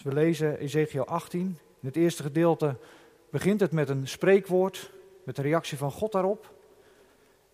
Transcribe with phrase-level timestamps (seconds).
[0.00, 1.40] Als we lezen Ezekiel 18,
[1.80, 2.76] in het eerste gedeelte
[3.30, 4.92] begint het met een spreekwoord,
[5.24, 6.54] met de reactie van God daarop.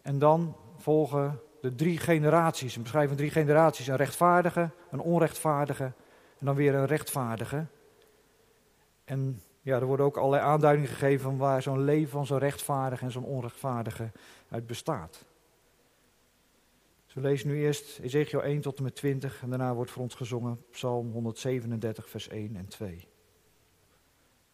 [0.03, 5.85] En dan volgen de drie generaties, een beschrijving drie generaties, een rechtvaardige, een onrechtvaardige
[6.39, 7.67] en dan weer een rechtvaardige.
[9.05, 13.05] En ja, er worden ook allerlei aanduidingen gegeven van waar zo'n leven van zo'n rechtvaardige
[13.05, 14.11] en zo'n onrechtvaardige
[14.49, 15.25] uit bestaat.
[17.17, 20.15] We lezen nu eerst Ezekiel 1 tot en met 20 en daarna wordt voor ons
[20.15, 23.09] gezongen Psalm 137, vers 1 en 2.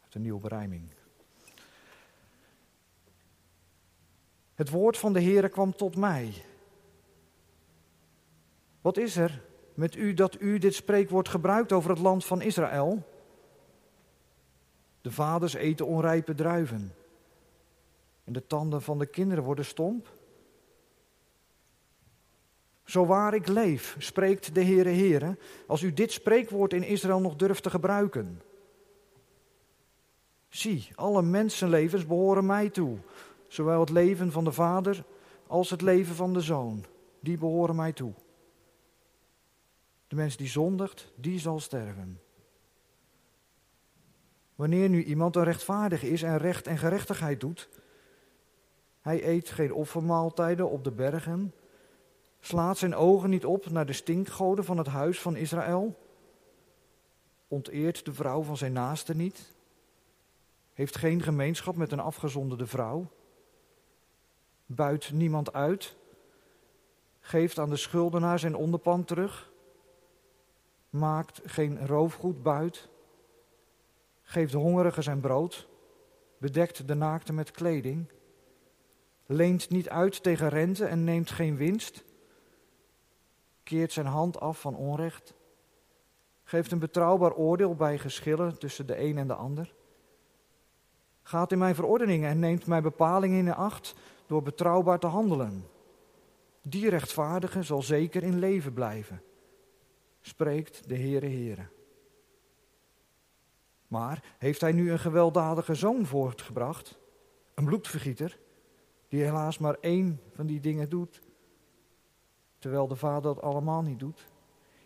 [0.05, 0.95] Uit een nieuwe berijming.
[4.55, 6.45] Het woord van de Heere kwam tot mij.
[8.81, 9.43] Wat is er
[9.75, 13.07] met u dat u dit spreekwoord gebruikt over het land van Israël?
[15.01, 16.95] De vaders eten onrijpe druiven.
[18.25, 20.21] En de tanden van de kinderen worden stomp.
[22.93, 27.37] Zo waar ik leef, spreekt de Heere Heere, als u dit spreekwoord in Israël nog
[27.37, 28.43] durft te gebruiken.
[30.49, 32.99] Zie, alle mensenlevens behoren mij toe,
[33.49, 35.05] zowel het leven van de vader
[35.47, 36.85] als het leven van de zoon.
[37.21, 38.13] Die behoren mij toe.
[40.09, 42.21] De mens die zondigt, die zal sterven.
[44.55, 47.69] Wanneer nu iemand een rechtvaardig is en recht en gerechtigheid doet,
[49.01, 51.53] hij eet geen offermaaltijden op de bergen,
[52.45, 55.99] slaat zijn ogen niet op naar de stinkgoden van het huis van Israël,
[57.49, 59.53] onteert de vrouw van zijn naaste niet,
[60.73, 63.11] heeft geen gemeenschap met een afgezonderde vrouw,
[64.67, 65.97] buit niemand uit,
[67.21, 69.53] geeft aan de schuldenaar zijn onderpand terug,
[70.91, 72.89] maakt geen roofgoed buit,
[74.23, 75.69] geeft de hongerige zijn brood,
[76.39, 78.11] bedekt de naakte met kleding,
[79.27, 82.05] leent niet uit tegen rente en neemt geen winst,
[83.63, 85.35] keert zijn hand af van onrecht,
[86.45, 89.75] geeft een betrouwbaar oordeel bij geschillen tussen de een en de ander,
[91.23, 93.95] gaat in mijn verordeningen en neemt mijn bepalingen in acht
[94.27, 95.67] door betrouwbaar te handelen.
[96.63, 99.23] Die rechtvaardige zal zeker in leven blijven,
[100.21, 101.67] spreekt de Heere Heere.
[103.89, 106.99] Maar heeft hij nu een gewelddadige zoon voortgebracht,
[107.55, 108.39] een bloedvergieter,
[109.09, 111.21] die helaas maar één van die dingen doet,
[112.63, 114.27] terwijl de vader dat allemaal niet doet?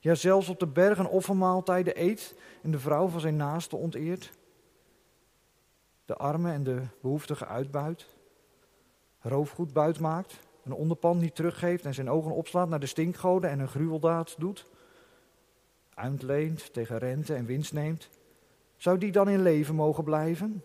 [0.01, 4.33] Ja, zelfs op de bergen offermaaltijden eet en de vrouw van zijn naaste onteert?
[6.05, 8.07] De armen en de behoeftigen uitbuit,
[9.21, 13.59] roofgoed buit maakt, een onderpand niet teruggeeft en zijn ogen opslaat naar de stinkgoden en
[13.59, 14.67] een gruweldaad doet?
[15.95, 18.09] Uitleent, tegen rente en winst neemt,
[18.77, 20.65] zou die dan in leven mogen blijven?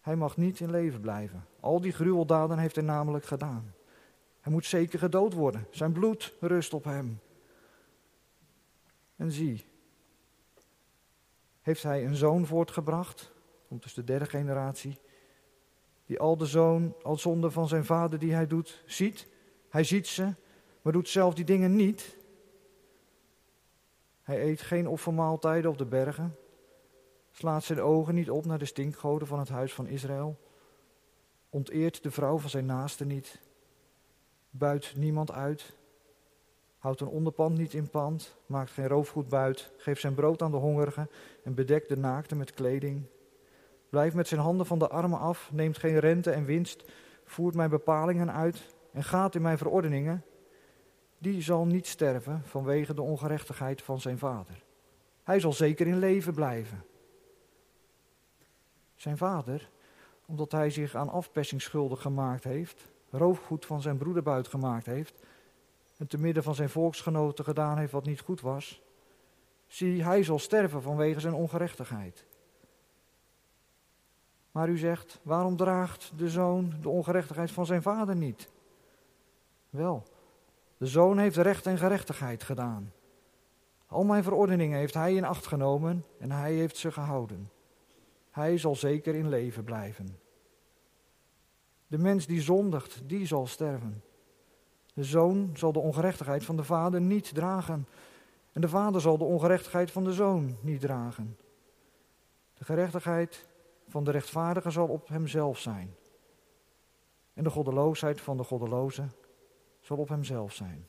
[0.00, 1.44] Hij mag niet in leven blijven.
[1.60, 3.72] Al die gruweldaden heeft hij namelijk gedaan.
[4.48, 5.66] Hij moet zeker gedood worden.
[5.70, 7.20] Zijn bloed rust op hem.
[9.16, 9.64] En zie,
[11.60, 13.32] heeft hij een zoon voortgebracht,
[13.68, 14.98] komt dus de derde generatie,
[16.06, 19.28] die al de zoon, al zonde van zijn vader die hij doet, ziet.
[19.68, 20.34] Hij ziet ze,
[20.82, 22.16] maar doet zelf die dingen niet.
[24.22, 26.36] Hij eet geen offermaaltijden op de bergen,
[27.30, 30.38] slaat zijn ogen niet op naar de stinkgoden van het huis van Israël,
[31.48, 33.46] onteert de vrouw van zijn naaste niet,
[34.50, 35.76] buit niemand uit,
[36.78, 40.56] houdt een onderpand niet in pand, maakt geen roofgoed buit, geeft zijn brood aan de
[40.56, 41.10] hongerigen
[41.44, 43.06] en bedekt de naakte met kleding.
[43.90, 46.84] Blijft met zijn handen van de armen af, neemt geen rente en winst,
[47.24, 50.24] voert mijn bepalingen uit en gaat in mijn verordeningen,
[51.18, 54.64] die zal niet sterven vanwege de ongerechtigheid van zijn vader.
[55.22, 56.84] Hij zal zeker in leven blijven.
[58.94, 59.70] Zijn vader,
[60.26, 65.14] omdat hij zich aan afpersing schuldig gemaakt heeft, roofgoed van zijn broederbuit gemaakt heeft
[65.96, 68.82] en te midden van zijn volksgenoten gedaan heeft wat niet goed was,
[69.66, 72.26] zie, hij zal sterven vanwege zijn ongerechtigheid.
[74.50, 78.48] Maar u zegt, waarom draagt de zoon de ongerechtigheid van zijn vader niet?
[79.70, 80.02] Wel,
[80.76, 82.92] de zoon heeft recht en gerechtigheid gedaan.
[83.86, 87.50] Al mijn verordeningen heeft hij in acht genomen en hij heeft ze gehouden.
[88.30, 90.18] Hij zal zeker in leven blijven.
[91.88, 94.02] De mens die zondigt, die zal sterven.
[94.94, 97.86] De zoon zal de ongerechtigheid van de vader niet dragen.
[98.52, 101.36] En de vader zal de ongerechtigheid van de zoon niet dragen.
[102.54, 103.46] De gerechtigheid
[103.88, 105.94] van de rechtvaardige zal op hemzelf zijn.
[107.34, 109.06] En de goddeloosheid van de goddeloze
[109.80, 110.86] zal op hemzelf zijn.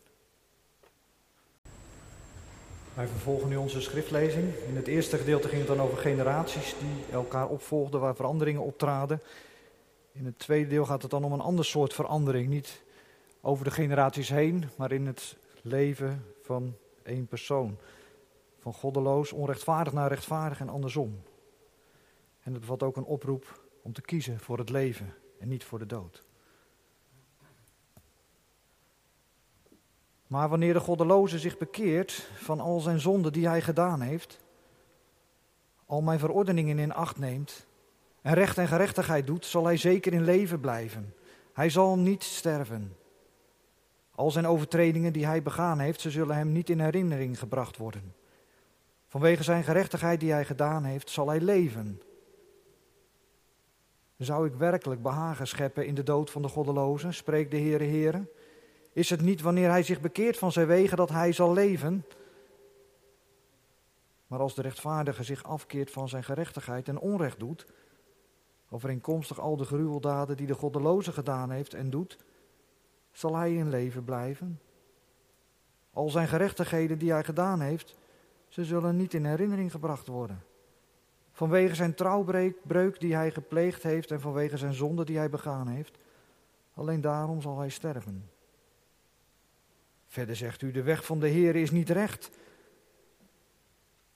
[2.94, 4.56] Wij vervolgen nu onze schriftlezing.
[4.68, 9.22] In het eerste gedeelte ging het dan over generaties die elkaar opvolgden, waar veranderingen optraden.
[10.12, 12.48] In het tweede deel gaat het dan om een ander soort verandering.
[12.48, 12.84] Niet
[13.42, 17.78] over de generaties heen, maar in het leven van één persoon.
[18.62, 21.22] van goddeloos, onrechtvaardig naar rechtvaardig en andersom.
[22.40, 25.80] En het bevat ook een oproep om te kiezen voor het leven en niet voor
[25.80, 26.24] de dood.
[30.28, 34.40] Maar wanneer de goddeloze zich bekeert van al zijn zonden die hij gedaan heeft,
[35.86, 37.68] al mijn verordeningen in acht neemt
[38.22, 41.14] en recht en gerechtigheid doet, zal hij zeker in leven blijven.
[41.54, 42.96] Hij zal niet sterven.
[44.16, 48.14] Al zijn overtredingen die hij begaan heeft, ze zullen hem niet in herinnering gebracht worden.
[49.08, 52.02] Vanwege zijn gerechtigheid die hij gedaan heeft, zal hij leven.
[54.18, 58.28] Zou ik werkelijk behagen scheppen in de dood van de goddeloze, spreekt de Heere Heere?
[58.94, 62.06] Is het niet wanneer hij zich bekeert van zijn wegen dat hij zal leven?
[64.28, 67.66] Maar als de rechtvaardige zich afkeert van zijn gerechtigheid en onrecht doet,
[68.70, 72.18] overeenkomstig al de gruweldaden die de goddeloze gedaan heeft en doet,
[73.12, 74.60] zal hij in leven blijven.
[75.94, 77.98] Al zijn gerechtigheden die hij gedaan heeft,
[78.48, 80.44] ze zullen niet in herinnering gebracht worden.
[81.32, 85.98] Vanwege zijn trouwbreuk die hij gepleegd heeft en vanwege zijn zonde die hij begaan heeft,
[86.74, 88.30] alleen daarom zal hij sterven.
[90.08, 92.30] Verder zegt u, de weg van de Heer is niet recht.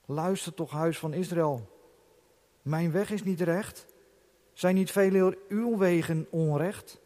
[0.04, 1.72] Luister toch, huis van Israël.
[2.62, 3.86] Mijn weg is niet recht.
[4.54, 7.00] Zijn niet vele uw wegen onrecht?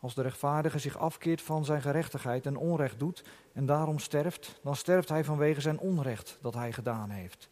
[0.00, 4.76] Als de rechtvaardige zich afkeert van zijn gerechtigheid en onrecht doet en daarom sterft, dan
[4.76, 7.50] sterft hij vanwege zijn onrecht dat hij gedaan heeft.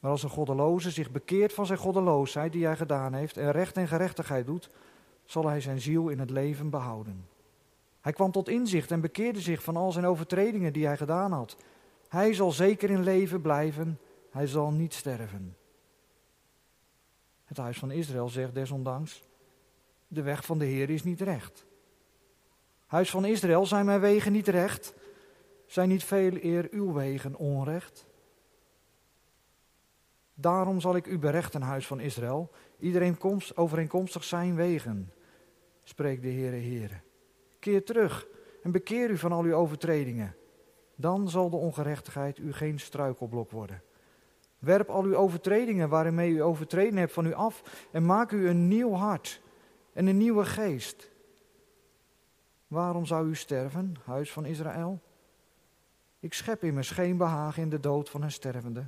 [0.00, 3.76] Maar als een goddeloze zich bekeert van zijn goddeloosheid die hij gedaan heeft en recht
[3.76, 4.70] en gerechtigheid doet,
[5.24, 7.28] zal hij zijn ziel in het leven behouden.
[8.00, 11.56] Hij kwam tot inzicht en bekeerde zich van al zijn overtredingen die hij gedaan had.
[12.08, 13.98] Hij zal zeker in leven blijven,
[14.30, 15.56] hij zal niet sterven.
[17.46, 19.22] Het huis van Israël zegt desondanks,
[20.08, 21.66] de weg van de Heer is niet recht.
[22.86, 24.94] Huis van Israël, zijn mijn wegen niet recht?
[25.66, 28.06] Zijn niet veel eer uw wegen onrecht?
[30.34, 35.12] Daarom zal ik u berechten, huis van Israël, iedereen komst, overeenkomstig zijn wegen,
[35.82, 37.00] spreekt de Heere Heere.
[37.58, 38.26] Keer terug
[38.62, 40.36] en bekeer u van al uw overtredingen.
[40.94, 43.82] Dan zal de ongerechtigheid u geen struikelblok worden.
[44.58, 48.68] Werp al uw overtredingen waarmee u overtreden hebt van u af en maak u een
[48.68, 49.40] nieuw hart
[49.92, 51.10] en een nieuwe geest.
[52.66, 55.00] Waarom zou u sterven, huis van Israël?
[56.20, 58.86] Ik schep immers geen behagen in de dood van een stervende,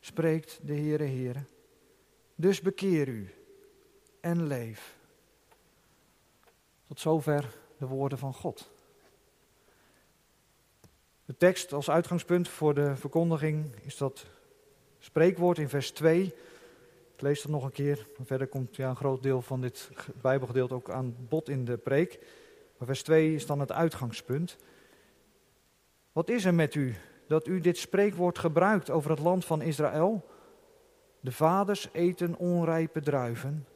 [0.00, 1.44] spreekt de Heere Heere.
[2.34, 3.34] Dus bekeer u
[4.20, 4.96] en leef.
[6.86, 8.70] Tot zover de woorden van God.
[11.24, 14.26] De tekst als uitgangspunt voor de verkondiging is dat
[15.04, 16.24] spreekwoord in vers 2.
[17.14, 18.06] Ik lees dat nog een keer.
[18.24, 19.90] Verder komt ja, een groot deel van dit
[20.20, 22.18] Bijbelgedeelte ook aan bod in de preek.
[22.76, 24.56] Maar vers 2 is dan het uitgangspunt.
[26.12, 26.94] Wat is er met u
[27.26, 30.28] dat u dit spreekwoord gebruikt over het land van Israël?
[31.20, 33.66] De vaders eten onrijpe druiven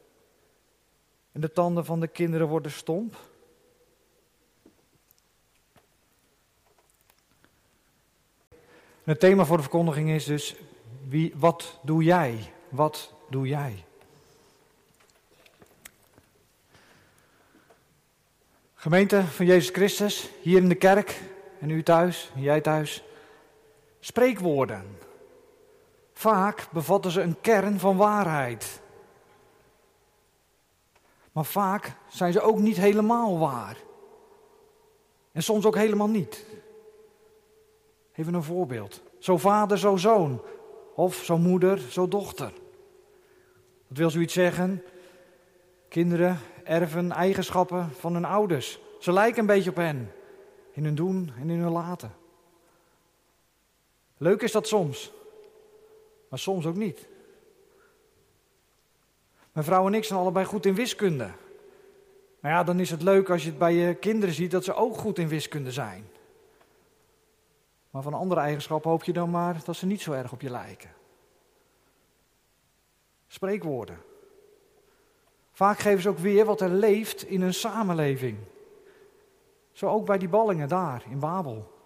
[1.31, 3.15] en de tanden van de kinderen worden stomp.
[9.03, 10.55] Het thema voor de verkondiging is dus,
[11.09, 12.53] wie, wat doe jij?
[12.69, 13.83] Wat doe jij?
[18.75, 21.21] Gemeente van Jezus Christus, hier in de kerk
[21.59, 23.03] en u thuis jij thuis.
[23.99, 24.97] Spreekwoorden.
[26.13, 28.81] Vaak bevatten ze een kern van waarheid.
[31.31, 33.77] Maar vaak zijn ze ook niet helemaal waar.
[35.31, 36.45] En soms ook helemaal niet.
[38.15, 39.01] Even een voorbeeld.
[39.19, 40.41] Zo vader, zo zoon.
[40.99, 42.51] Of zo moeder, zo dochter.
[43.87, 44.83] Dat wil zoiets zeggen.
[45.89, 48.79] Kinderen erven eigenschappen van hun ouders.
[48.99, 50.11] Ze lijken een beetje op hen.
[50.71, 52.13] In hun doen en in hun laten.
[54.17, 55.11] Leuk is dat soms.
[56.29, 57.07] Maar soms ook niet.
[59.51, 61.31] Mijn vrouw en ik zijn allebei goed in wiskunde.
[62.39, 64.73] Nou ja, dan is het leuk als je het bij je kinderen ziet dat ze
[64.73, 66.09] ook goed in wiskunde zijn.
[67.89, 70.49] Maar van andere eigenschappen hoop je dan maar dat ze niet zo erg op je
[70.49, 70.93] lijken.
[73.27, 73.97] Spreekwoorden.
[75.51, 78.37] Vaak geven ze ook weer wat er leeft in een samenleving.
[79.71, 81.77] Zo ook bij die ballingen daar in Babel.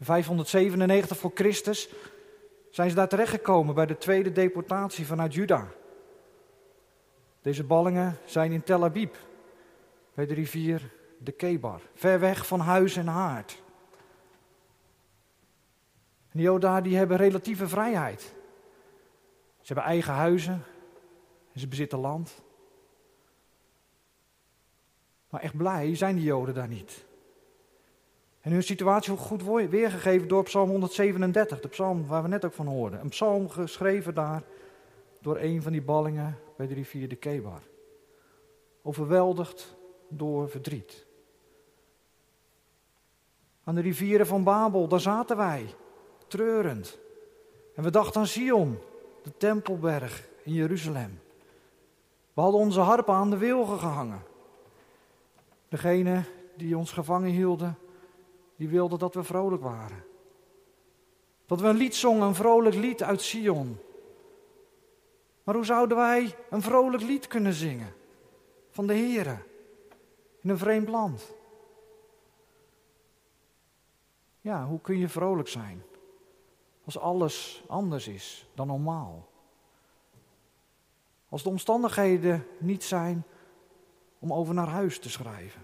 [0.00, 1.88] 597 voor Christus
[2.70, 5.68] zijn ze daar terechtgekomen bij de tweede deportatie vanuit Juda.
[7.42, 9.16] Deze ballingen zijn in Tel Aviv,
[10.14, 13.62] bij de rivier de Kebar, ver weg van huis en haard.
[16.36, 18.20] Die Joden die hebben relatieve vrijheid.
[19.60, 20.62] Ze hebben eigen huizen
[21.52, 22.42] en ze bezitten land.
[25.30, 27.04] Maar echt blij zijn die Joden daar niet.
[28.40, 32.52] En hun situatie wordt goed weergegeven door Psalm 137, de psalm waar we net ook
[32.52, 33.00] van hoorden.
[33.00, 34.42] Een psalm geschreven daar
[35.20, 37.62] door een van die ballingen bij de rivier de Kebar.
[38.82, 39.76] Overweldigd
[40.08, 41.06] door verdriet.
[43.64, 45.74] Aan de rivieren van Babel, daar zaten wij,
[46.28, 46.98] treurend.
[47.74, 48.78] En we dachten aan Sion,
[49.22, 51.20] de Tempelberg in Jeruzalem.
[52.34, 54.22] We hadden onze harpen aan de wilgen gehangen.
[55.68, 56.22] Degene
[56.56, 57.78] die ons gevangen hielden,
[58.56, 60.04] die wilden dat we vrolijk waren.
[61.46, 63.78] Dat we een lied zongen, een vrolijk lied uit Sion.
[65.44, 67.94] Maar hoe zouden wij een vrolijk lied kunnen zingen
[68.70, 69.38] van de Here
[70.42, 71.34] in een vreemd land?
[74.40, 75.82] Ja, hoe kun je vrolijk zijn
[76.86, 79.28] als alles anders is dan normaal?
[81.28, 83.24] Als de omstandigheden niet zijn
[84.18, 85.62] om over naar huis te schrijven.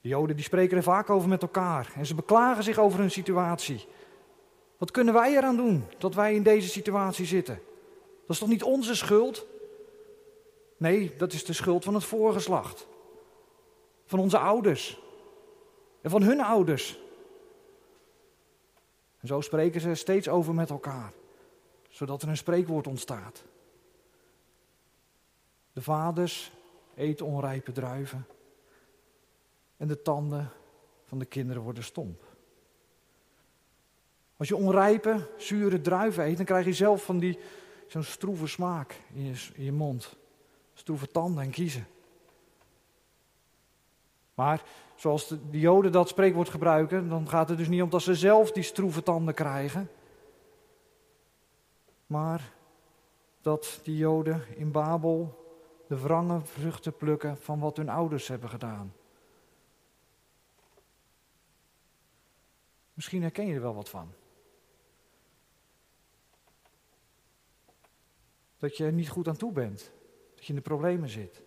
[0.00, 3.10] De Joden die spreken er vaak over met elkaar en ze beklagen zich over hun
[3.10, 3.86] situatie.
[4.76, 7.60] Wat kunnen wij eraan doen dat wij in deze situatie zitten?
[8.20, 9.46] Dat is toch niet onze schuld?
[10.76, 12.86] Nee, dat is de schuld van het voorgeslacht.
[14.04, 15.00] Van onze ouders.
[16.00, 16.98] En van hun ouders.
[19.26, 21.12] En zo spreken ze steeds over met elkaar,
[21.88, 23.44] zodat er een spreekwoord ontstaat.
[25.72, 26.52] De vaders
[26.94, 28.26] eten onrijpe druiven
[29.76, 30.50] en de tanden
[31.04, 32.22] van de kinderen worden stomp.
[34.36, 37.38] Als je onrijpe, zure druiven eet, dan krijg je zelf van die,
[37.86, 40.16] zo'n stroeve smaak in je, in je mond.
[40.74, 41.86] Stroeve tanden en kiezen.
[44.34, 44.62] Maar
[44.96, 48.14] zoals de, de Joden dat spreekwoord gebruiken, dan gaat het dus niet om dat ze
[48.14, 49.90] zelf die stroeve tanden krijgen.
[52.06, 52.52] Maar
[53.40, 55.44] dat die Joden in Babel
[55.88, 58.94] de wrange vruchten plukken van wat hun ouders hebben gedaan.
[62.94, 64.12] Misschien herken je er wel wat van.
[68.58, 69.92] Dat je er niet goed aan toe bent.
[70.34, 71.45] Dat je in de problemen zit.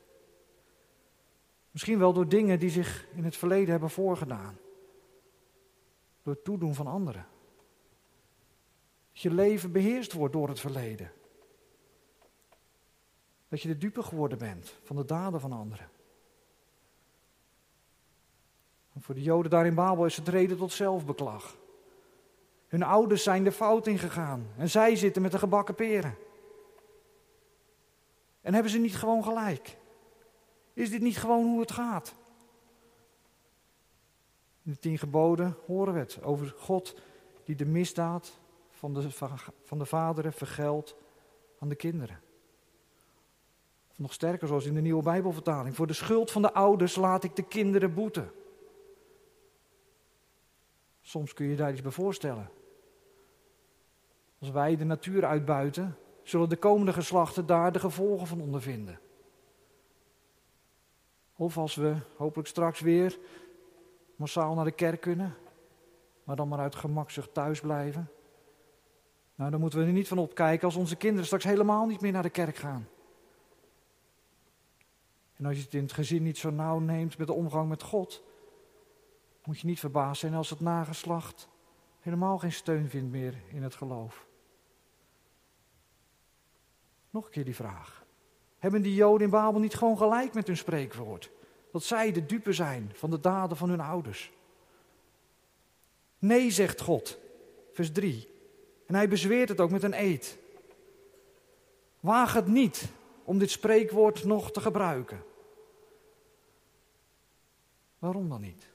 [1.79, 4.57] Misschien wel door dingen die zich in het verleden hebben voorgedaan.
[6.23, 7.25] Door het toedoen van anderen.
[9.11, 11.11] Dat je leven beheerst wordt door het verleden.
[13.47, 15.89] Dat je de dupe geworden bent van de daden van anderen.
[18.93, 21.57] En voor de Joden daar in Babel is het reden tot zelfbeklag.
[22.67, 26.17] Hun ouders zijn de fout ingegaan en zij zitten met de gebakken peren.
[28.41, 29.77] En hebben ze niet gewoon gelijk?
[30.79, 32.15] Is dit niet gewoon hoe het gaat?
[34.63, 36.95] In de tien geboden horen we het over God
[37.43, 39.09] die de misdaad van de,
[39.63, 40.95] van de vaderen vergeldt
[41.59, 42.21] aan de kinderen.
[43.91, 45.75] Of nog sterker, zoals in de nieuwe Bijbelvertaling.
[45.75, 48.31] Voor de schuld van de ouders laat ik de kinderen boeten.
[51.01, 52.49] Soms kun je daar iets bij voorstellen.
[54.39, 58.99] Als wij de natuur uitbuiten, zullen de komende geslachten daar de gevolgen van ondervinden.
[61.39, 63.19] Of als we hopelijk straks weer
[64.15, 65.35] massaal naar de kerk kunnen,
[66.23, 68.11] maar dan maar uit gemakzucht thuis blijven.
[69.35, 72.11] Nou, dan moeten we er niet van opkijken als onze kinderen straks helemaal niet meer
[72.11, 72.87] naar de kerk gaan.
[75.35, 77.83] En als je het in het gezin niet zo nauw neemt met de omgang met
[77.83, 78.23] God,
[79.43, 81.49] moet je niet verbaasd zijn als het nageslacht
[81.99, 84.27] helemaal geen steun vindt meer in het geloof.
[87.09, 88.07] Nog een keer die vraag.
[88.59, 91.31] Hebben die Joden in Babel niet gewoon gelijk met hun spreekwoord?
[91.71, 94.31] Dat zij de dupe zijn van de daden van hun ouders?
[96.19, 97.17] Nee, zegt God,
[97.73, 98.27] vers 3.
[98.85, 100.37] En hij bezweert het ook met een eed.
[101.99, 102.87] Waag het niet
[103.23, 105.23] om dit spreekwoord nog te gebruiken.
[107.99, 108.67] Waarom dan niet?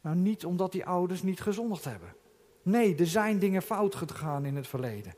[0.00, 2.14] Nou, niet omdat die ouders niet gezondigd hebben.
[2.62, 5.14] Nee, er zijn dingen fout gegaan in het verleden.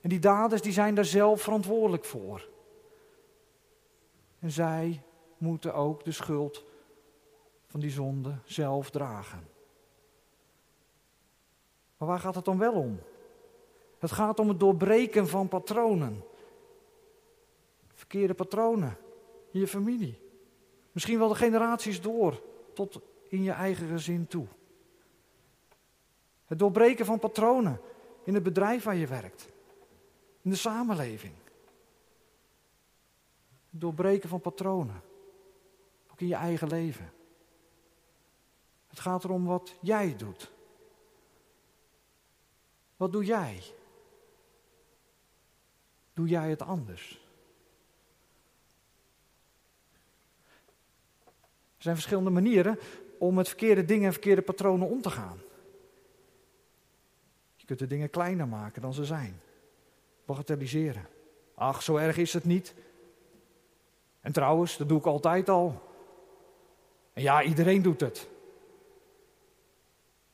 [0.00, 2.48] En die daders die zijn daar zelf verantwoordelijk voor.
[4.38, 5.02] En zij
[5.38, 6.64] moeten ook de schuld
[7.66, 9.48] van die zonde zelf dragen.
[11.96, 13.00] Maar waar gaat het dan wel om?
[13.98, 16.24] Het gaat om het doorbreken van patronen.
[17.94, 18.96] Verkeerde patronen
[19.50, 20.18] in je familie.
[20.92, 22.42] Misschien wel de generaties door,
[22.74, 24.46] tot in je eigen gezin toe.
[26.44, 27.80] Het doorbreken van patronen
[28.24, 29.48] in het bedrijf waar je werkt
[30.42, 31.34] in de samenleving.
[33.70, 35.02] Het doorbreken van patronen.
[36.10, 37.12] Ook in je eigen leven.
[38.88, 40.50] Het gaat erom wat jij doet.
[42.96, 43.62] Wat doe jij?
[46.14, 47.26] Doe jij het anders?
[51.76, 52.78] Er zijn verschillende manieren
[53.18, 55.38] om met verkeerde dingen en verkeerde patronen om te gaan.
[57.56, 59.40] Je kunt de dingen kleiner maken dan ze zijn.
[60.28, 61.08] Bagatelliseren.
[61.54, 62.74] Ach, zo erg is het niet.
[64.20, 65.82] En trouwens, dat doe ik altijd al.
[67.12, 68.28] En ja, iedereen doet het.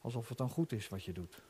[0.01, 1.43] Alsof het dan goed is wat je doet.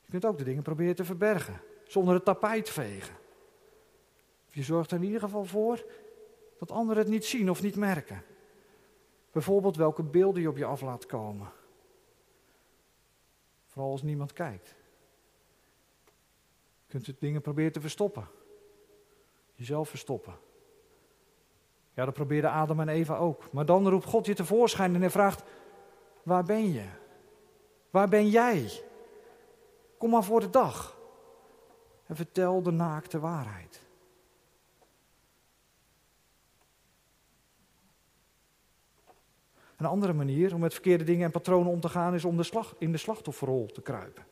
[0.00, 3.16] Je kunt ook de dingen proberen te verbergen, zonder het tapijt vegen.
[4.50, 5.84] Je zorgt er in ieder geval voor
[6.58, 8.22] dat anderen het niet zien of niet merken.
[9.32, 11.52] Bijvoorbeeld welke beelden je op je af laat komen.
[13.66, 14.74] Vooral als niemand kijkt.
[16.86, 18.28] Je kunt dingen proberen te verstoppen.
[19.54, 20.34] Jezelf verstoppen.
[21.94, 23.52] Ja, dat probeerde Adam en Eva ook.
[23.52, 25.42] Maar dan roept God je tevoorschijn en hij vraagt:
[26.22, 26.84] Waar ben je?
[27.90, 28.82] Waar ben jij?
[29.98, 30.98] Kom maar voor de dag
[32.06, 33.84] en vertel de naakte waarheid.
[39.76, 42.42] Een andere manier om met verkeerde dingen en patronen om te gaan is om de
[42.42, 44.26] slag, in de slachtofferrol te kruipen.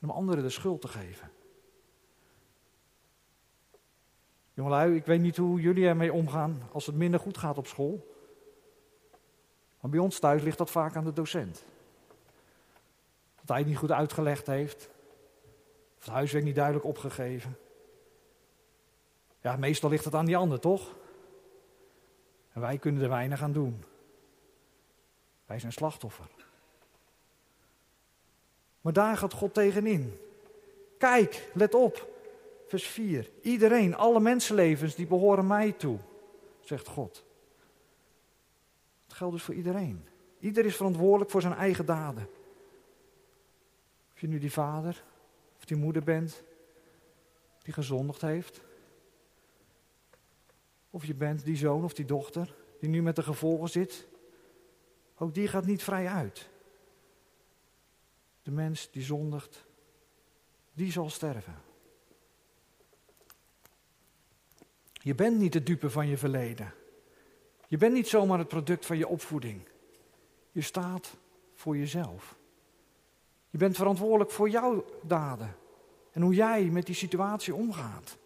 [0.00, 1.30] Om anderen de schuld te geven.
[4.54, 8.14] Jongelui, ik weet niet hoe jullie ermee omgaan als het minder goed gaat op school.
[9.80, 11.64] Maar bij ons thuis ligt dat vaak aan de docent.
[13.36, 14.90] Dat hij het niet goed uitgelegd heeft.
[15.98, 17.58] Of het huiswerk niet duidelijk opgegeven.
[19.40, 20.96] Ja, meestal ligt het aan die ander, toch?
[22.52, 23.84] En wij kunnen er weinig aan doen.
[25.46, 26.30] Wij zijn slachtoffer.
[28.80, 30.18] Maar daar gaat God tegenin.
[30.98, 32.08] Kijk, let op.
[32.66, 33.30] Vers 4.
[33.42, 35.98] Iedereen, alle mensenlevens, die behoren mij toe,
[36.60, 37.24] zegt God.
[39.04, 40.04] Het geldt dus voor iedereen.
[40.38, 42.28] Ieder is verantwoordelijk voor zijn eigen daden.
[44.12, 45.04] Of je nu die vader
[45.56, 46.42] of die moeder bent
[47.62, 48.60] die gezondigd heeft.
[50.90, 54.08] Of je bent die zoon of die dochter die nu met de gevolgen zit.
[55.18, 56.49] Ook die gaat niet vrij uit.
[58.42, 59.64] De mens die zondigt,
[60.72, 61.54] die zal sterven.
[64.92, 66.74] Je bent niet de dupe van je verleden.
[67.66, 69.68] Je bent niet zomaar het product van je opvoeding.
[70.52, 71.16] Je staat
[71.54, 72.38] voor jezelf.
[73.50, 75.56] Je bent verantwoordelijk voor jouw daden
[76.12, 78.18] en hoe jij met die situatie omgaat.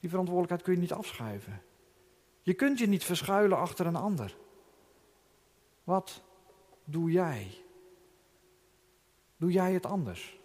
[0.00, 1.62] Die verantwoordelijkheid kun je niet afschuiven.
[2.42, 4.36] Je kunt je niet verschuilen achter een ander.
[5.84, 6.22] Wat
[6.84, 7.61] doe jij?
[9.42, 10.38] Doe jij het anders?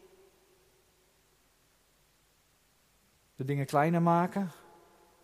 [3.36, 4.52] De dingen kleiner maken,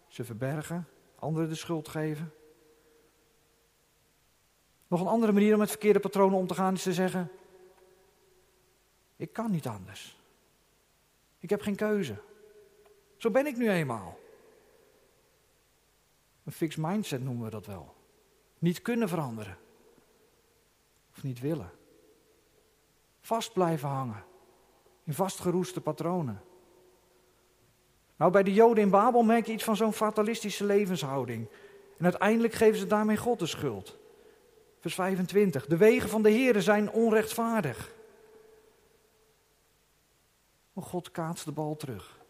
[0.07, 2.33] ze verbergen, anderen de schuld geven.
[4.87, 7.31] Nog een andere manier om met verkeerde patronen om te gaan is te zeggen:
[9.15, 10.19] Ik kan niet anders.
[11.39, 12.21] Ik heb geen keuze.
[13.17, 14.19] Zo ben ik nu eenmaal.
[16.43, 17.95] Een fixed mindset noemen we dat wel.
[18.59, 19.57] Niet kunnen veranderen.
[21.11, 21.81] Of niet willen.
[23.23, 24.23] Vast blijven hangen.
[25.03, 26.41] In vastgeroeste patronen.
[28.15, 31.47] Nou, bij de Joden in Babel merk je iets van zo'n fatalistische levenshouding.
[31.97, 33.97] En uiteindelijk geven ze daarmee God de schuld.
[34.79, 35.65] Vers 25.
[35.65, 37.95] De wegen van de Heeren zijn onrechtvaardig.
[40.73, 42.21] Maar God kaatst de bal terug.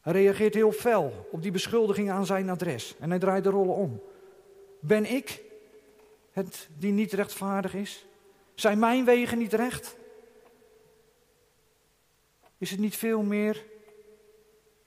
[0.00, 2.96] Hij reageert heel fel op die beschuldiging aan zijn adres.
[2.98, 4.02] En hij draait de rollen om.
[4.80, 5.42] Ben ik
[6.30, 8.06] het die niet rechtvaardig is?
[8.60, 9.96] Zijn mijn wegen niet recht?
[12.58, 13.64] Is het niet veel meer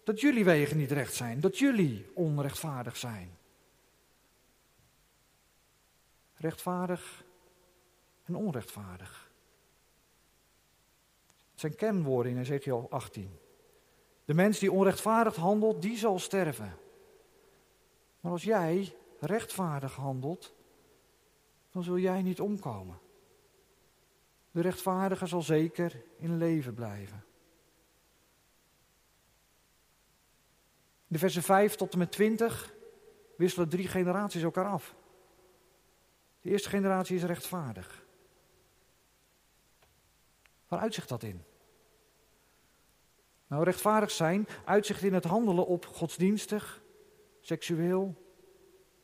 [0.03, 3.38] dat jullie wegen niet recht zijn, dat jullie onrechtvaardig zijn?
[6.36, 7.23] Rechtvaardig
[8.25, 9.31] en onrechtvaardig.
[11.51, 13.39] Het zijn kernwoorden in Ezekiel 18.
[14.25, 16.77] De mens die onrechtvaardig handelt, die zal sterven.
[18.19, 20.53] Maar als jij rechtvaardig handelt,
[21.71, 23.03] dan zul jij niet omkomen.
[24.54, 27.24] De rechtvaardige zal zeker in leven blijven.
[31.08, 32.74] De versen 5 tot en met 20
[33.38, 34.96] wisselen drie generaties elkaar af.
[36.42, 38.06] De eerste generatie is rechtvaardig.
[40.68, 41.44] Waar uitzicht dat in?
[43.48, 46.82] Nou, rechtvaardig zijn uitzicht in het handelen op godsdienstig,
[47.42, 48.16] seksueel,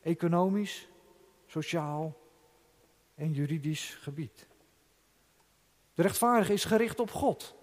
[0.00, 0.88] economisch,
[1.46, 2.20] sociaal
[3.14, 4.49] en juridisch gebied.
[6.00, 7.54] De rechtvaardige is gericht op God.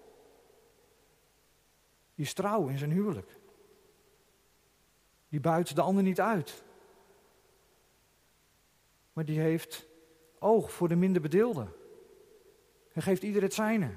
[2.14, 3.38] Die is trouw in zijn huwelijk.
[5.28, 6.62] Die buit de ander niet uit.
[9.12, 9.86] Maar die heeft
[10.38, 11.72] oog voor de minder bedeelden.
[12.92, 13.90] Hij geeft ieder het zijne.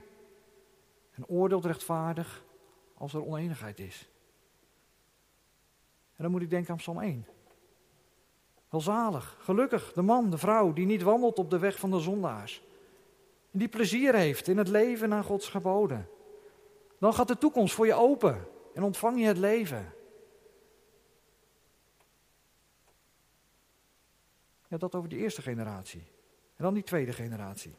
[1.12, 2.44] En oordeelt rechtvaardig
[2.94, 4.10] als er oneenigheid is.
[6.16, 7.28] En dan moet ik denken aan Psalm 1.
[8.70, 12.70] Welzalig, gelukkig, de man, de vrouw die niet wandelt op de weg van de zondaars.
[13.52, 16.10] En die plezier heeft in het leven naar Gods geboden.
[17.00, 19.94] Dan gaat de toekomst voor je open en ontvang je het leven.
[24.68, 26.04] Ja, dat over die eerste generatie.
[26.56, 27.76] En dan die tweede generatie.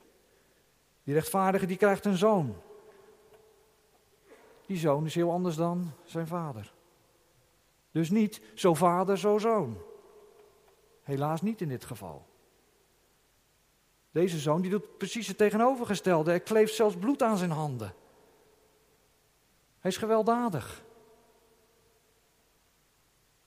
[1.03, 2.57] Die rechtvaardige die krijgt een zoon.
[4.67, 6.73] Die zoon is heel anders dan zijn vader.
[7.91, 9.79] Dus niet zo vader, zo zoon.
[11.03, 12.27] Helaas niet in dit geval.
[14.13, 16.31] Deze zoon die doet precies het tegenovergestelde.
[16.31, 17.95] Hij kleeft zelfs bloed aan zijn handen.
[19.79, 20.85] Hij is gewelddadig.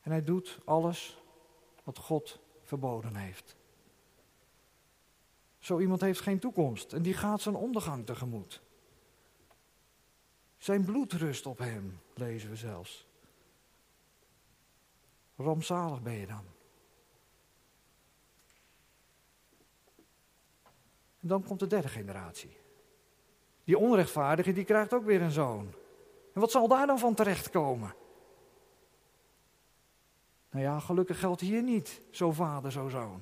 [0.01, 1.21] En hij doet alles
[1.83, 3.55] wat God verboden heeft.
[5.59, 8.61] Zo iemand heeft geen toekomst en die gaat zijn ondergang tegemoet.
[10.57, 13.07] Zijn bloed rust op hem, lezen we zelfs.
[15.35, 16.54] Rampzalig ben je dan.
[21.25, 22.57] En dan komt de derde generatie.
[23.63, 25.73] Die onrechtvaardige, die krijgt ook weer een zoon.
[26.33, 27.93] En wat zal daar dan van terechtkomen?
[30.49, 33.21] Nou ja, gelukkig geldt hier niet zo vader, zo zoon.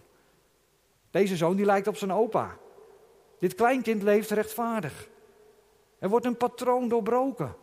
[1.12, 2.58] Deze zoon die lijkt op zijn opa.
[3.40, 5.10] Dit kleinkind leeft rechtvaardig.
[6.00, 7.56] Er wordt een patroon doorbroken.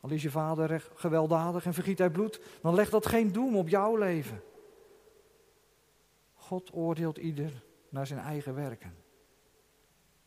[0.00, 3.68] Al is je vader gewelddadig en vergiet hij bloed, dan legt dat geen doem op
[3.68, 4.42] jouw leven.
[6.54, 8.96] God oordeelt ieder naar zijn eigen werken.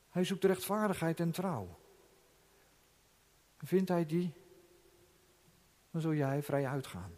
[0.09, 1.77] Hij zoekt rechtvaardigheid en trouw.
[3.57, 4.33] Vindt hij die,
[5.91, 7.11] dan zul jij vrij uitgaan.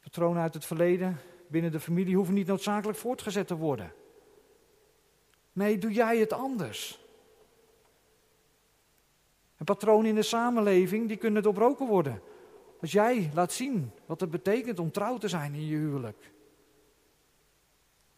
[0.00, 3.92] Patronen uit het verleden binnen de familie hoeven niet noodzakelijk voortgezet te worden.
[5.52, 7.00] Nee, doe jij het anders.
[9.56, 12.22] En patronen in de samenleving, die kunnen doorbroken worden.
[12.84, 16.32] Als jij laat zien wat het betekent om trouw te zijn in je huwelijk.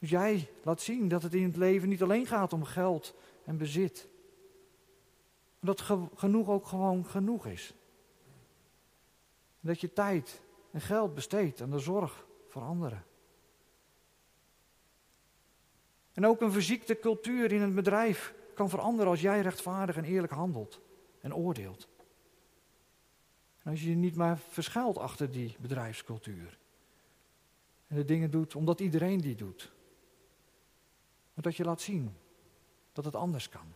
[0.01, 3.57] Als jij laat zien dat het in het leven niet alleen gaat om geld en
[3.57, 4.09] bezit.
[5.61, 5.81] Dat
[6.15, 7.75] genoeg ook gewoon genoeg is.
[9.61, 13.05] Dat je tijd en geld besteedt aan de zorg voor anderen.
[16.13, 20.33] En ook een verziekte cultuur in een bedrijf kan veranderen als jij rechtvaardig en eerlijk
[20.33, 20.81] handelt
[21.21, 21.89] en oordeelt.
[23.67, 26.59] Als je je niet maar verschuilt achter die bedrijfscultuur.
[27.87, 29.73] En de dingen doet omdat iedereen die doet.
[31.35, 32.17] Maar dat je laat zien
[32.93, 33.75] dat het anders kan.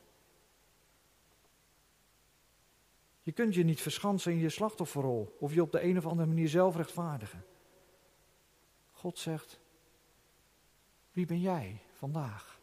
[3.22, 6.28] Je kunt je niet verschansen in je slachtofferrol of je op de een of andere
[6.28, 7.44] manier zelf rechtvaardigen.
[8.92, 9.60] God zegt,
[11.12, 12.60] wie ben jij vandaag?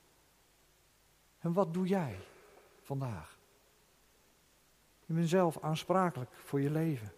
[1.39, 2.19] En wat doe jij
[2.81, 3.37] vandaag?
[5.05, 7.15] Je bent zelf aansprakelijk voor je leven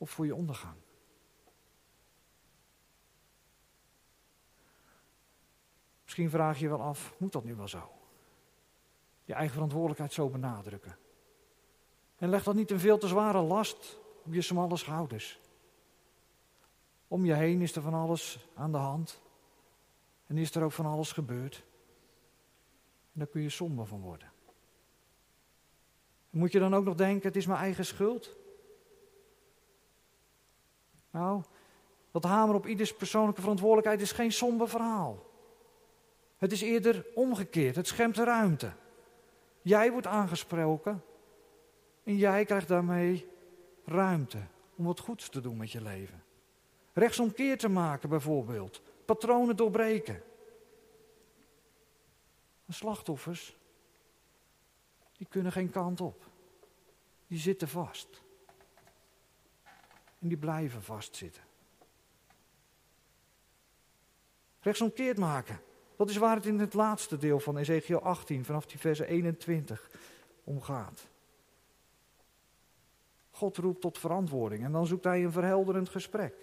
[0.00, 0.76] of voor je ondergang.
[6.02, 7.92] Misschien vraag je je wel af, moet dat nu wel zo?
[9.24, 10.96] Je eigen verantwoordelijkheid zo benadrukken.
[12.16, 15.40] En leg dat niet een veel te zware last op je smalle schouders.
[17.08, 19.22] Om je heen is er van alles aan de hand.
[20.26, 21.64] En is er ook van alles gebeurd.
[23.12, 24.32] En daar kun je somber van worden.
[26.30, 28.39] moet je dan ook nog denken, het is mijn eigen schuld?
[31.10, 31.42] Nou,
[32.10, 35.26] dat hamer op ieders persoonlijke verantwoordelijkheid is geen somber verhaal.
[36.36, 38.72] Het is eerder omgekeerd, het schemt ruimte.
[39.62, 41.04] Jij wordt aangesproken
[42.04, 43.28] en jij krijgt daarmee
[43.84, 44.38] ruimte
[44.76, 46.22] om wat goeds te doen met je leven.
[46.92, 50.22] Rechtsomkeer te maken bijvoorbeeld, patronen doorbreken.
[52.64, 53.56] De slachtoffers,
[55.16, 56.28] die kunnen geen kant op.
[57.26, 58.22] Die zitten vast.
[60.20, 61.42] En die blijven vastzitten.
[64.60, 65.60] Rechtsomkeerd maken.
[65.96, 69.90] Dat is waar het in het laatste deel van Ezekiel 18, vanaf die verse 21,
[70.44, 71.08] om gaat.
[73.30, 76.34] God roept tot verantwoording en dan zoekt hij een verhelderend gesprek.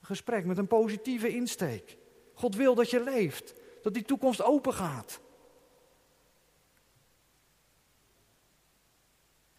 [0.00, 1.96] Een gesprek met een positieve insteek.
[2.34, 5.20] God wil dat je leeft, dat die toekomst open gaat.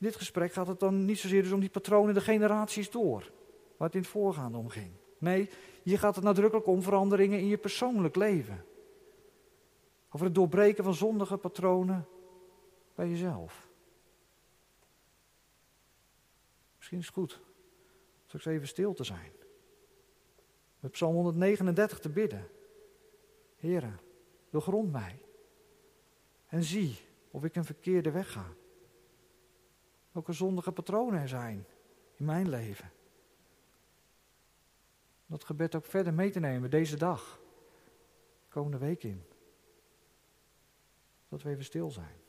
[0.01, 3.31] In dit gesprek gaat het dan niet zozeer dus om die patronen de generaties door,
[3.77, 4.91] waar het in het voorgaande om ging.
[5.17, 5.49] Nee,
[5.83, 8.65] hier gaat het nadrukkelijk om veranderingen in je persoonlijk leven.
[10.09, 12.07] Over het doorbreken van zondige patronen
[12.95, 13.69] bij jezelf.
[16.77, 17.39] Misschien is het goed
[18.25, 19.31] straks even stil te zijn.
[20.79, 22.47] Met Psalm 139 te bidden.
[23.55, 23.99] Heren,
[24.49, 25.25] doorgrond mij.
[26.47, 26.97] En zie
[27.31, 28.45] of ik een verkeerde weg ga.
[30.11, 31.65] Welke zondige patronen er zijn
[32.15, 32.91] in mijn leven.
[35.25, 37.39] Dat gebed ook verder mee te nemen deze dag,
[38.49, 39.23] komende week in.
[41.29, 42.20] Dat we even stil zijn.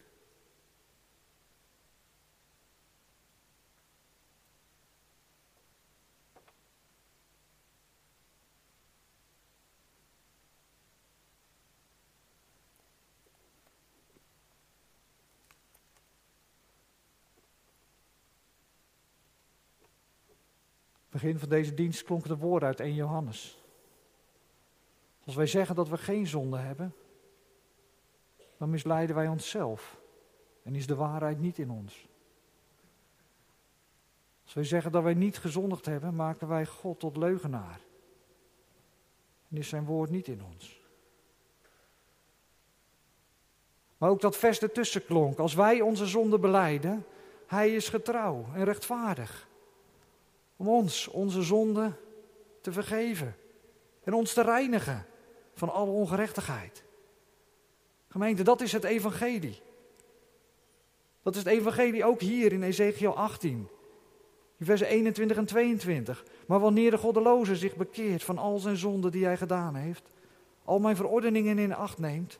[21.22, 23.62] Begin van deze dienst klonk de woord uit 1 Johannes.
[25.24, 26.94] Als wij zeggen dat we geen zonde hebben,
[28.56, 30.00] dan misleiden wij onszelf
[30.62, 32.08] en is de waarheid niet in ons.
[34.44, 37.80] Als wij zeggen dat wij niet gezondigd hebben, maken wij God tot leugenaar.
[39.48, 40.80] En is zijn woord niet in ons.
[43.98, 45.38] Maar ook dat vers ertussen klonk.
[45.38, 47.06] Als wij onze zonde beleiden,
[47.46, 49.50] hij is getrouw en rechtvaardig
[50.56, 51.92] om ons onze zonde
[52.60, 53.36] te vergeven
[54.04, 55.06] en ons te reinigen
[55.54, 56.84] van alle ongerechtigheid.
[58.08, 59.60] Gemeente, dat is het evangelie.
[61.22, 63.68] Dat is het evangelie ook hier in Ezekiel 18,
[64.58, 66.24] in versen 21 en 22.
[66.46, 70.10] Maar wanneer de goddeloze zich bekeert van al zijn zonden die hij gedaan heeft,
[70.64, 72.38] al mijn verordeningen in acht neemt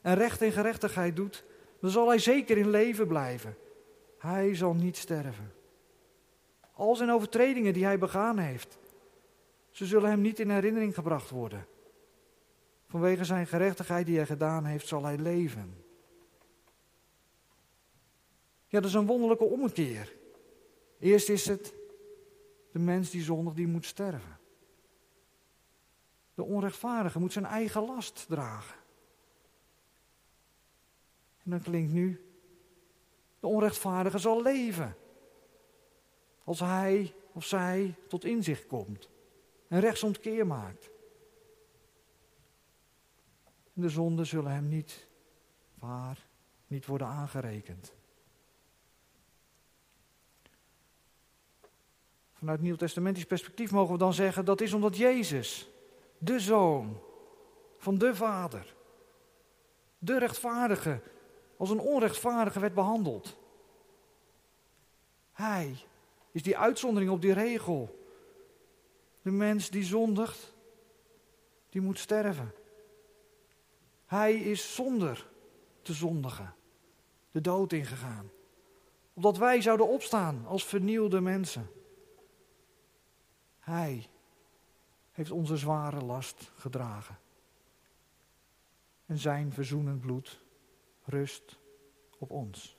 [0.00, 1.44] en recht en gerechtigheid doet,
[1.80, 3.56] dan zal hij zeker in leven blijven.
[4.18, 5.52] Hij zal niet sterven
[6.82, 8.78] al zijn overtredingen die hij begaan heeft.
[9.70, 11.66] Ze zullen hem niet in herinnering gebracht worden.
[12.86, 15.84] Vanwege zijn gerechtigheid die hij gedaan heeft, zal hij leven.
[18.66, 20.12] Ja, dat is een wonderlijke ommekeer.
[20.98, 21.74] Eerst is het
[22.72, 24.38] de mens die zondig, die moet sterven.
[26.34, 28.76] De onrechtvaardige moet zijn eigen last dragen.
[31.44, 32.24] En dan klinkt nu,
[33.40, 34.96] de onrechtvaardige zal leven.
[36.44, 39.08] Als hij of zij tot inzicht komt
[39.68, 40.90] en rechtsomkeer maakt.
[43.72, 45.06] de zonden zullen hem niet
[45.74, 46.26] waar,
[46.66, 47.94] niet worden aangerekend.
[52.32, 55.68] Vanuit nieuw-testamentisch perspectief mogen we dan zeggen dat is omdat Jezus,
[56.18, 57.00] de Zoon
[57.78, 58.74] van de Vader,
[59.98, 61.00] de rechtvaardige,
[61.56, 63.36] als een onrechtvaardige werd behandeld.
[65.32, 65.76] Hij
[66.32, 68.06] is die uitzondering op die regel.
[69.22, 70.54] De mens die zondigt,
[71.68, 72.54] die moet sterven.
[74.06, 75.28] Hij is zonder
[75.82, 76.54] te zondigen
[77.32, 78.30] de dood ingegaan.
[79.14, 81.70] Opdat wij zouden opstaan als vernieuwde mensen.
[83.60, 84.08] Hij
[85.12, 87.18] heeft onze zware last gedragen.
[89.06, 90.40] En zijn verzoenend bloed
[91.04, 91.58] rust
[92.18, 92.76] op ons.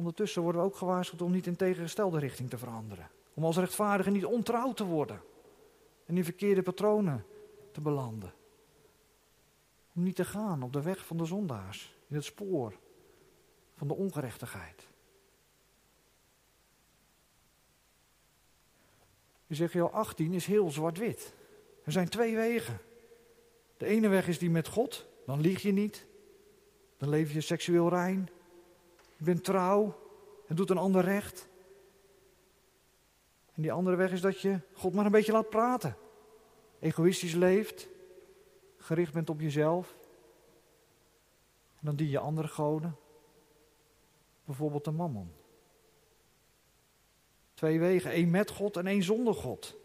[0.00, 3.10] Ondertussen worden we ook gewaarschuwd om niet in tegengestelde richting te veranderen.
[3.34, 5.20] Om als rechtvaardigen niet ontrouw te worden
[6.06, 7.24] en in verkeerde patronen
[7.72, 8.32] te belanden.
[9.94, 12.78] Om niet te gaan op de weg van de zondaars, in het spoor
[13.76, 14.88] van de ongerechtigheid.
[19.46, 21.34] Ezekiel 18 is heel zwart-wit.
[21.84, 22.78] Er zijn twee wegen.
[23.76, 26.06] De ene weg is die met God, dan lieg je niet.
[26.96, 28.28] Dan leef je seksueel rein.
[29.20, 29.98] Je bent trouw
[30.46, 31.48] en doet een ander recht.
[33.54, 35.96] En die andere weg is dat je God maar een beetje laat praten.
[36.78, 37.88] Egoïstisch leeft,
[38.76, 39.96] gericht bent op jezelf.
[41.68, 42.96] En dan dien je andere goden.
[44.44, 45.32] Bijvoorbeeld de mammon.
[47.54, 49.76] Twee wegen, één met God en één zonder God.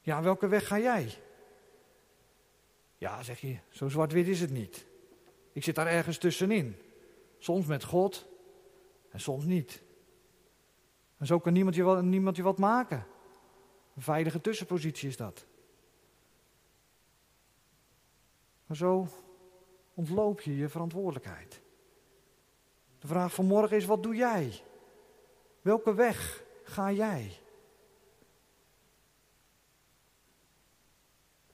[0.00, 1.14] Ja, welke weg ga jij?
[2.96, 4.86] Ja, zeg je, zo zwart-wit is het niet.
[5.56, 6.76] Ik zit daar ergens tussenin.
[7.38, 8.26] Soms met God
[9.10, 9.82] en soms niet.
[11.16, 13.06] En zo kan niemand je wat, wat maken.
[13.94, 15.46] Een veilige tussenpositie is dat.
[18.66, 19.08] Maar zo
[19.94, 21.60] ontloop je je verantwoordelijkheid.
[22.98, 24.62] De vraag van morgen is: wat doe jij?
[25.60, 27.40] Welke weg ga jij?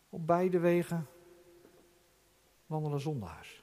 [0.09, 1.09] Op beide wegen
[2.67, 3.62] wandelen zondaars.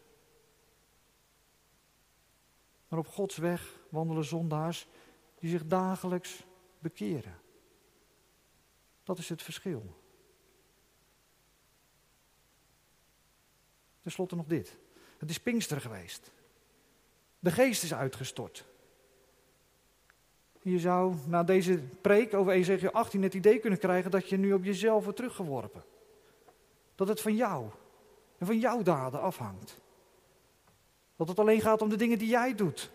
[2.89, 4.87] Maar op Gods weg wandelen zondaars
[5.39, 6.43] die zich dagelijks
[6.79, 7.37] bekeren.
[9.03, 9.95] Dat is het verschil.
[14.01, 14.77] Ten slotte nog dit.
[15.17, 16.31] Het is Pinkster geweest.
[17.39, 18.65] De geest is uitgestort.
[20.61, 24.53] Je zou na deze preek over Ezekiel 18 het idee kunnen krijgen dat je nu
[24.53, 25.83] op jezelf wordt teruggeworpen.
[26.95, 27.69] Dat het van jou
[28.37, 29.81] en van jouw daden afhangt.
[31.19, 32.91] Dat het alleen gaat om de dingen die jij doet.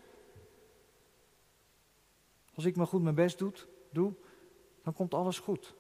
[2.54, 3.52] Als ik maar goed mijn best doe,
[3.90, 4.14] doe
[4.82, 5.74] dan komt alles goed.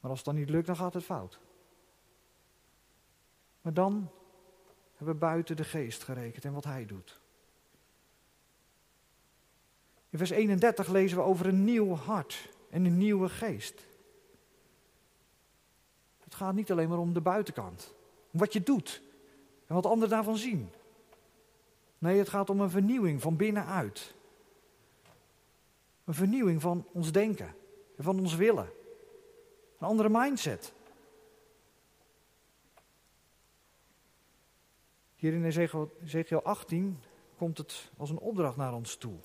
[0.00, 1.40] Maar als het dan niet lukt, dan gaat het fout.
[3.60, 4.10] Maar dan
[4.96, 7.20] hebben we buiten de geest gerekend en wat hij doet.
[10.08, 13.86] In vers 31 lezen we over een nieuw hart en een nieuwe geest.
[16.18, 17.94] Het gaat niet alleen maar om de buitenkant,
[18.30, 19.08] om wat je doet
[19.70, 20.70] en wat anderen daarvan zien.
[21.98, 24.14] Nee, het gaat om een vernieuwing van binnenuit.
[26.04, 27.54] Een vernieuwing van ons denken
[27.96, 28.68] en van ons willen.
[29.78, 30.72] Een andere mindset.
[35.16, 35.44] Hier in
[36.04, 36.98] Ezekiel 18
[37.36, 39.16] komt het als een opdracht naar ons toe.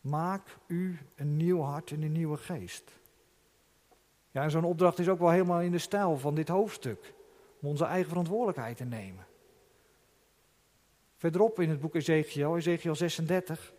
[0.00, 2.90] Maak u een nieuw hart en een nieuwe geest.
[4.30, 7.14] Ja, en zo'n opdracht is ook wel helemaal in de stijl van dit hoofdstuk.
[7.64, 9.26] Om onze eigen verantwoordelijkheid te nemen.
[11.16, 13.74] Verderop in het boek Ezekiel, Ezekiel 36,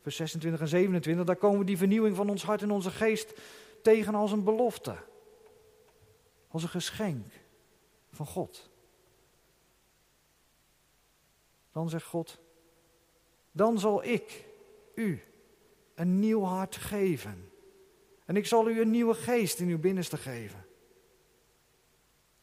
[0.00, 3.40] vers 26 en 27, daar komen die vernieuwing van ons hart en onze geest
[3.82, 4.96] tegen als een belofte.
[6.48, 7.32] Als een geschenk
[8.10, 8.70] van God.
[11.72, 12.38] Dan zegt God,
[13.52, 14.44] dan zal ik
[14.94, 15.22] u
[15.94, 17.50] een nieuw hart geven.
[18.24, 20.66] En ik zal u een nieuwe geest in uw binnenste geven.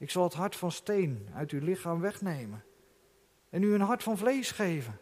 [0.03, 2.63] Ik zal het hart van steen uit uw lichaam wegnemen.
[3.49, 4.99] En u een hart van vlees geven.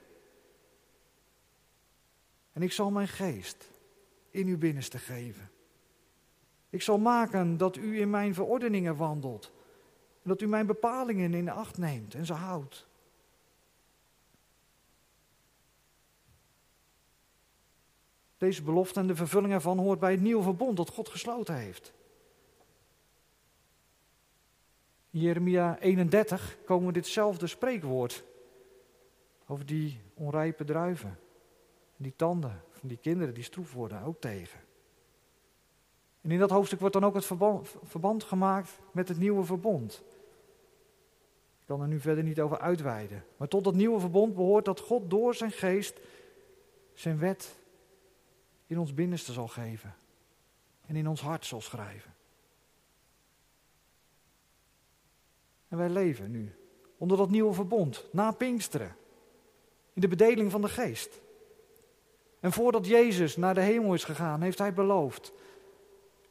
[2.53, 3.71] En ik zal mijn geest
[4.29, 5.49] in uw binnenste geven.
[6.69, 9.51] Ik zal maken dat u in mijn verordeningen wandelt.
[10.23, 12.87] En dat u mijn bepalingen in acht neemt en ze houdt.
[18.37, 21.93] Deze belofte en de vervulling ervan hoort bij het nieuwe verbond dat God gesloten heeft.
[25.11, 28.23] In Jeremia 31 komen we ditzelfde spreekwoord
[29.47, 31.19] over die onrijpe druiven.
[31.97, 34.59] En die tanden van die kinderen die stroef worden ook tegen.
[36.21, 40.03] En in dat hoofdstuk wordt dan ook het verband, verband gemaakt met het nieuwe verbond.
[41.59, 43.23] Ik kan er nu verder niet over uitweiden.
[43.37, 45.99] Maar tot dat nieuwe verbond behoort dat God door zijn geest
[46.93, 47.55] zijn wet
[48.67, 49.95] in ons binnenste zal geven
[50.85, 52.13] en in ons hart zal schrijven.
[55.71, 56.55] En wij leven nu
[56.97, 58.95] onder dat nieuwe verbond, na Pinksteren,
[59.93, 61.21] in de bedeling van de geest.
[62.39, 65.33] En voordat Jezus naar de hemel is gegaan, heeft hij beloofd,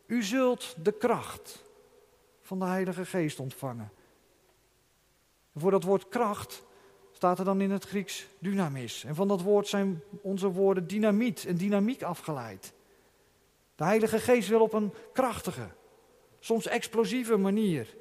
[0.06, 1.64] u zult de kracht
[2.40, 3.92] van de Heilige Geest ontvangen.
[5.52, 6.62] En voor dat woord kracht
[7.12, 9.04] staat er dan in het Grieks dynamis.
[9.04, 12.72] En van dat woord zijn onze woorden dynamiet en dynamiek afgeleid.
[13.74, 15.68] De Heilige Geest wil op een krachtige,
[16.40, 17.98] soms explosieve manier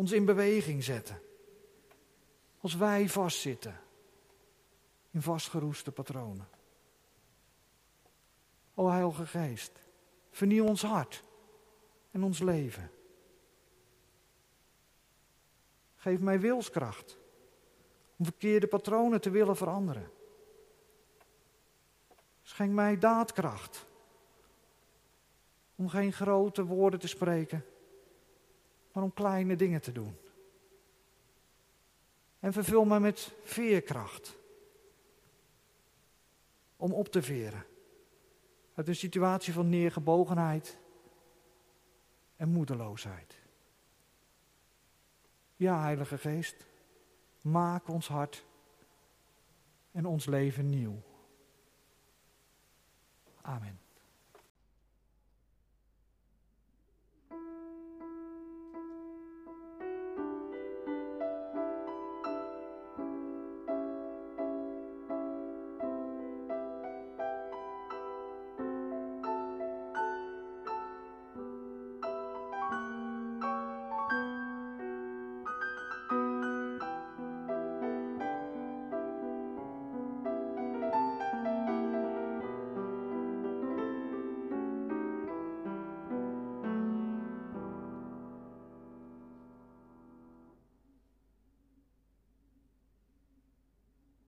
[0.00, 1.20] ons in beweging zetten.
[2.60, 3.80] Als wij vastzitten
[5.10, 6.48] in vastgeroeste patronen.
[8.74, 9.72] O Heilige Geest,
[10.30, 11.22] vernieuw ons hart
[12.10, 12.90] en ons leven.
[15.96, 17.18] Geef mij wilskracht
[18.16, 20.10] om verkeerde patronen te willen veranderen.
[22.42, 23.86] Schenk mij daadkracht
[25.74, 27.64] om geen grote woorden te spreken,
[29.00, 30.16] maar om kleine dingen te doen.
[32.38, 34.36] En vervul mij met veerkracht
[36.76, 37.64] om op te veren
[38.74, 40.78] uit een situatie van neergebogenheid
[42.36, 43.38] en moedeloosheid.
[45.56, 46.66] Ja, Heilige Geest.
[47.40, 48.44] Maak ons hart
[49.92, 51.02] en ons leven nieuw.
[53.40, 53.79] Amen.